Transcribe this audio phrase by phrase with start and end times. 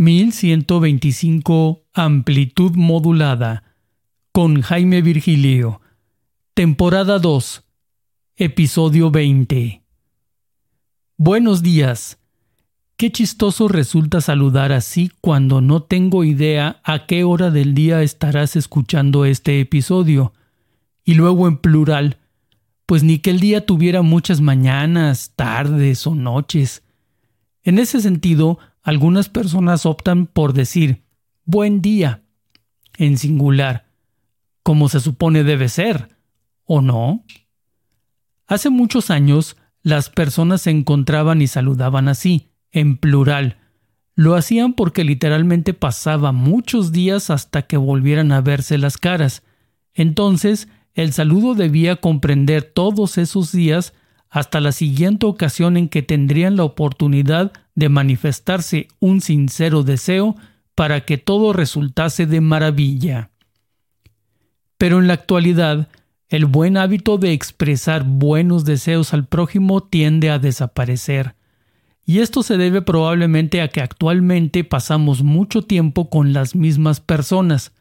[0.00, 3.64] 1125 Amplitud Modulada
[4.32, 5.82] con Jaime Virgilio.
[6.54, 7.62] Temporada 2.
[8.36, 9.82] Episodio 20.
[11.18, 12.18] Buenos días.
[12.96, 18.56] Qué chistoso resulta saludar así cuando no tengo idea a qué hora del día estarás
[18.56, 20.32] escuchando este episodio.
[21.04, 22.16] Y luego en plural,
[22.86, 26.84] pues ni que el día tuviera muchas mañanas, tardes o noches.
[27.64, 31.02] En ese sentido, algunas personas optan por decir
[31.44, 32.22] buen día
[32.96, 33.86] en singular,
[34.62, 36.16] como se supone debe ser,
[36.64, 37.24] ¿o no?
[38.46, 43.58] Hace muchos años las personas se encontraban y saludaban así, en plural.
[44.14, 49.42] Lo hacían porque literalmente pasaba muchos días hasta que volvieran a verse las caras.
[49.94, 53.94] Entonces, el saludo debía comprender todos esos días
[54.30, 60.36] hasta la siguiente ocasión en que tendrían la oportunidad de manifestarse un sincero deseo
[60.76, 63.30] para que todo resultase de maravilla.
[64.78, 65.88] Pero en la actualidad,
[66.28, 71.34] el buen hábito de expresar buenos deseos al prójimo tiende a desaparecer.
[72.06, 77.72] Y esto se debe probablemente a que actualmente pasamos mucho tiempo con las mismas personas,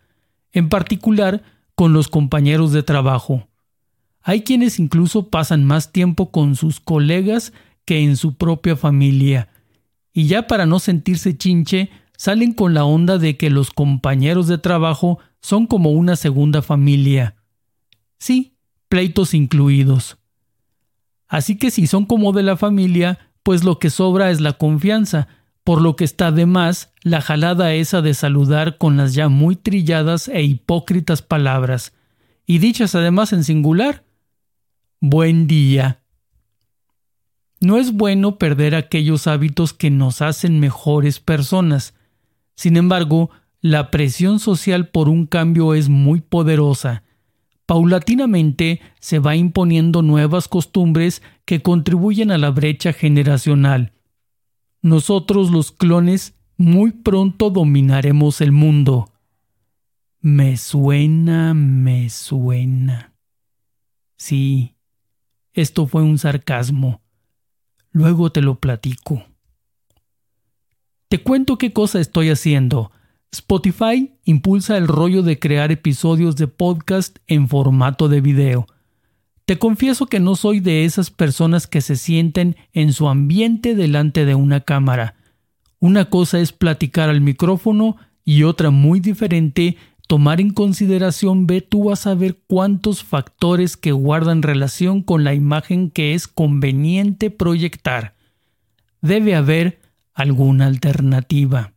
[0.52, 1.44] en particular
[1.76, 3.48] con los compañeros de trabajo.
[4.22, 7.54] Hay quienes incluso pasan más tiempo con sus colegas
[7.86, 9.50] que en su propia familia,
[10.14, 14.58] y ya para no sentirse chinche, salen con la onda de que los compañeros de
[14.58, 17.36] trabajo son como una segunda familia.
[18.18, 18.58] Sí,
[18.90, 20.18] pleitos incluidos.
[21.28, 25.28] Así que si son como de la familia, pues lo que sobra es la confianza,
[25.64, 29.56] por lo que está de más la jalada esa de saludar con las ya muy
[29.56, 31.94] trilladas e hipócritas palabras,
[32.46, 34.04] y dichas además en singular,
[35.02, 36.04] Buen día.
[37.62, 41.94] No es bueno perder aquellos hábitos que nos hacen mejores personas.
[42.56, 43.30] Sin embargo,
[43.62, 47.04] la presión social por un cambio es muy poderosa.
[47.66, 53.94] Paulatinamente se va imponiendo nuevas costumbres que contribuyen a la brecha generacional.
[54.82, 59.14] Nosotros los clones muy pronto dominaremos el mundo.
[60.20, 63.14] Me suena, me suena.
[64.18, 64.76] Sí,
[65.54, 67.02] esto fue un sarcasmo.
[67.92, 69.24] Luego te lo platico.
[71.08, 72.92] Te cuento qué cosa estoy haciendo.
[73.32, 78.68] Spotify impulsa el rollo de crear episodios de podcast en formato de video.
[79.46, 84.26] Te confieso que no soy de esas personas que se sienten en su ambiente delante
[84.26, 85.16] de una cámara.
[85.80, 89.78] Una cosa es platicar al micrófono y otra muy diferente
[90.10, 95.92] tomar en consideración ve tú a saber cuántos factores que guardan relación con la imagen
[95.92, 98.16] que es conveniente proyectar.
[99.02, 99.80] Debe haber
[100.16, 101.74] alguna alternativa.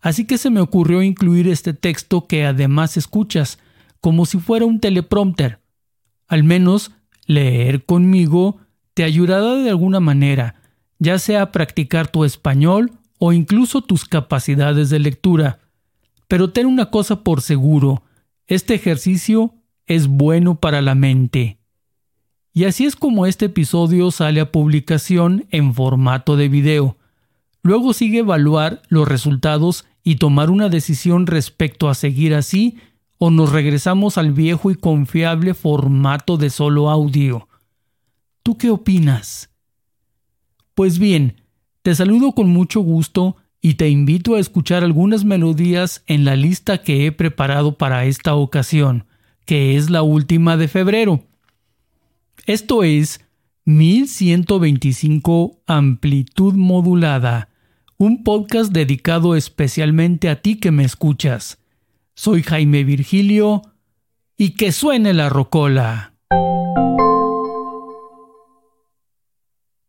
[0.00, 3.60] Así que se me ocurrió incluir este texto que además escuchas,
[4.00, 5.60] como si fuera un teleprompter.
[6.26, 6.90] Al menos
[7.26, 8.58] leer conmigo
[8.92, 10.56] te ayudará de alguna manera,
[10.98, 12.90] ya sea a practicar tu español
[13.20, 15.60] o incluso tus capacidades de lectura.
[16.30, 18.04] Pero ten una cosa por seguro,
[18.46, 19.52] este ejercicio
[19.86, 21.58] es bueno para la mente.
[22.52, 26.96] Y así es como este episodio sale a publicación en formato de video.
[27.62, 32.78] Luego sigue evaluar los resultados y tomar una decisión respecto a seguir así
[33.18, 37.48] o nos regresamos al viejo y confiable formato de solo audio.
[38.44, 39.50] ¿Tú qué opinas?
[40.74, 41.42] Pues bien,
[41.82, 46.82] te saludo con mucho gusto y te invito a escuchar algunas melodías en la lista
[46.82, 49.04] que he preparado para esta ocasión,
[49.44, 51.24] que es la última de febrero.
[52.46, 53.20] Esto es
[53.66, 57.50] 1125 Amplitud Modulada,
[57.98, 61.58] un podcast dedicado especialmente a ti que me escuchas.
[62.14, 63.62] Soy Jaime Virgilio
[64.38, 66.09] y que suene la rocola.